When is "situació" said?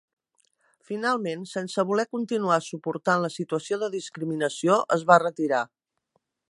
3.37-3.81